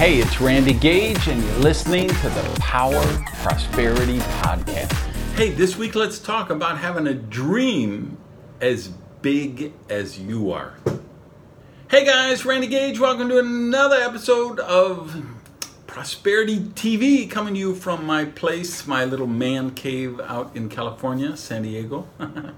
[0.00, 3.04] Hey, it's Randy Gage, and you're listening to the Power
[3.42, 4.90] Prosperity Podcast.
[5.36, 8.16] Hey, this week let's talk about having a dream
[8.62, 8.88] as
[9.20, 10.78] big as you are.
[11.90, 15.22] Hey guys, Randy Gage, welcome to another episode of
[15.86, 21.36] Prosperity TV coming to you from my place, my little man cave out in California,
[21.36, 22.08] San Diego.
[22.18, 22.54] and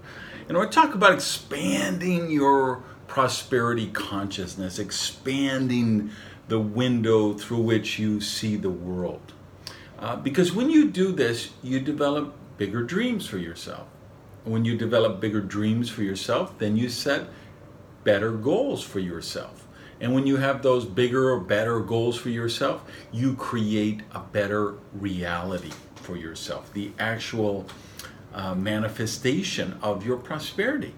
[0.49, 6.13] we're talking about expanding your prosperity consciousness, expanding
[6.53, 9.33] the window through which you see the world.
[9.99, 13.87] Uh, because when you do this, you develop bigger dreams for yourself.
[14.45, 17.23] When you develop bigger dreams for yourself, then you set
[18.05, 19.67] better goals for yourself.
[19.99, 24.75] And when you have those bigger or better goals for yourself, you create a better
[24.93, 27.64] reality for yourself, the actual
[28.35, 30.93] uh, manifestation of your prosperity.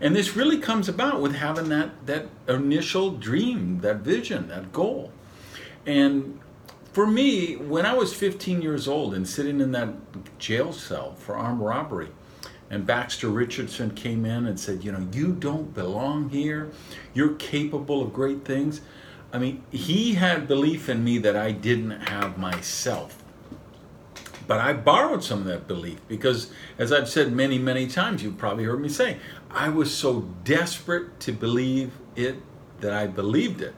[0.00, 5.12] And this really comes about with having that, that initial dream, that vision, that goal.
[5.86, 6.40] And
[6.92, 9.88] for me, when I was 15 years old and sitting in that
[10.38, 12.08] jail cell for armed robbery,
[12.70, 16.70] and Baxter Richardson came in and said, You know, you don't belong here.
[17.12, 18.80] You're capable of great things.
[19.32, 23.23] I mean, he had belief in me that I didn't have myself.
[24.46, 28.38] But I borrowed some of that belief because, as I've said many, many times, you've
[28.38, 29.18] probably heard me say,
[29.50, 32.36] I was so desperate to believe it
[32.80, 33.74] that I believed it.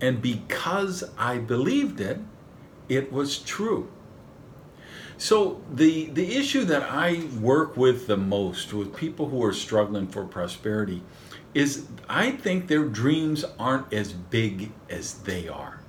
[0.00, 2.18] And because I believed it,
[2.88, 3.90] it was true.
[5.18, 10.08] So the the issue that I work with the most with people who are struggling
[10.08, 11.02] for prosperity
[11.52, 15.79] is I think their dreams aren't as big as they are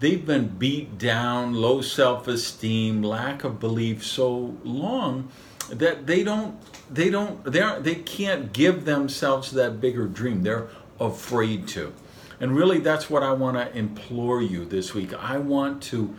[0.00, 5.30] they've been beat down, low self esteem, lack of belief so long
[5.70, 6.58] that they don't
[6.92, 10.42] they don't they aren't they can't give themselves that bigger dream.
[10.42, 11.92] They're afraid to.
[12.40, 15.14] And really that's what I want to implore you this week.
[15.14, 16.16] I want to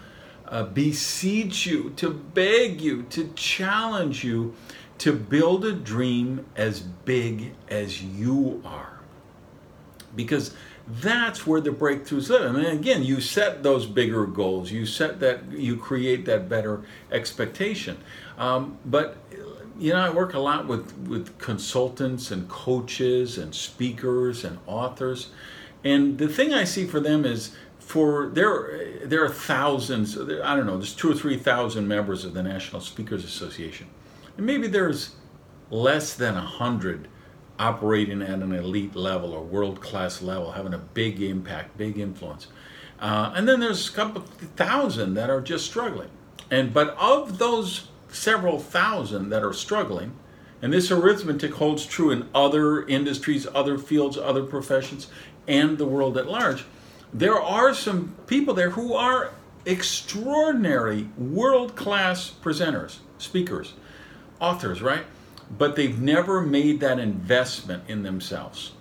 [0.48, 4.55] uh, beseech you, to beg you, to challenge you
[5.00, 9.00] to build a dream as big as you are.
[10.16, 10.54] Because
[10.87, 12.55] that's where the breakthroughs live.
[12.55, 14.71] I mean, again, you set those bigger goals.
[14.71, 15.52] You set that.
[15.52, 16.81] You create that better
[17.11, 17.97] expectation.
[18.37, 19.17] Um, but
[19.77, 25.30] you know, I work a lot with with consultants and coaches and speakers and authors,
[25.83, 30.17] and the thing I see for them is for there there are thousands.
[30.17, 30.77] I don't know.
[30.77, 33.87] There's two or three thousand members of the National Speakers Association,
[34.37, 35.15] and maybe there's
[35.69, 37.08] less than a hundred
[37.61, 42.48] operating at an elite level or world class level, having a big impact, big influence.
[42.99, 44.22] Uh, and then there's a couple
[44.55, 46.10] thousand that are just struggling.
[46.49, 50.14] And but of those several thousand that are struggling,
[50.61, 55.08] and this arithmetic holds true in other industries, other fields, other professions,
[55.48, 56.66] and the world at large,
[57.14, 59.32] there are some people there who are
[59.66, 63.73] extraordinary world class presenters, speakers,
[64.39, 65.04] authors, right?
[65.58, 68.72] But they've never made that investment in themselves.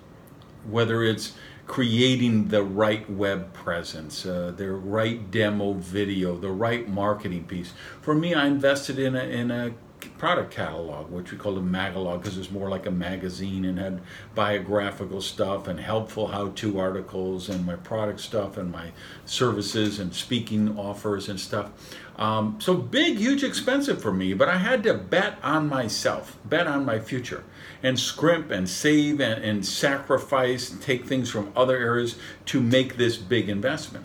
[0.69, 1.33] Whether it's
[1.67, 7.73] creating the right web presence, uh, right demo video, the right marketing piece.
[8.01, 9.73] For me, I invested in a, in a
[10.21, 13.79] product catalog, which we called a magalog because it was more like a magazine and
[13.79, 14.03] had
[14.35, 18.93] biographical stuff and helpful how-to articles and my product stuff and my
[19.25, 21.71] services and speaking offers and stuff.
[22.17, 26.67] Um, so big, huge, expensive for me, but I had to bet on myself, bet
[26.67, 27.43] on my future,
[27.83, 32.99] and scrimp and save and, and sacrifice and take things from other areas to make
[32.99, 34.05] this big investment.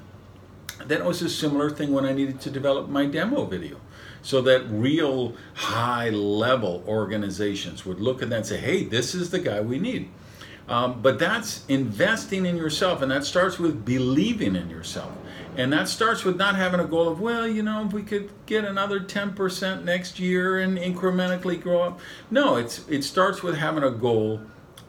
[0.88, 3.80] Then it was a similar thing when I needed to develop my demo video
[4.22, 9.30] so that real high level organizations would look at that and say, hey, this is
[9.30, 10.10] the guy we need.
[10.68, 15.12] Um, but that's investing in yourself, and that starts with believing in yourself.
[15.58, 18.32] And that starts with not having a goal of, well, you know, if we could
[18.46, 22.00] get another 10% next year and incrementally grow up.
[22.32, 24.42] No, it's it starts with having a goal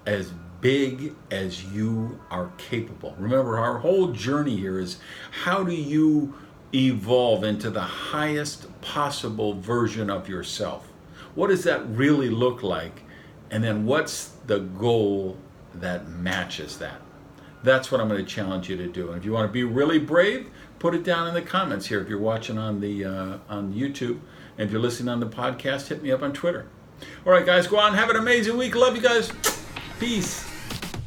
[0.06, 3.14] as big as you are capable.
[3.18, 4.98] Remember, our whole journey here is
[5.44, 6.34] how do you
[6.74, 10.92] evolve into the highest possible version of yourself?
[11.34, 13.03] What does that really look like?
[13.50, 15.36] And then what's the goal
[15.74, 17.00] that matches that?
[17.62, 19.09] That's what I'm going to challenge you to do.
[19.09, 22.00] And if you want to be really brave, put it down in the comments here.
[22.00, 24.20] If you're watching on the uh, on YouTube,
[24.59, 26.66] and if you're listening on the podcast, hit me up on Twitter.
[27.26, 27.94] All right, guys, go on.
[27.94, 28.74] Have an amazing week.
[28.74, 29.32] Love you guys.
[29.98, 30.46] Peace.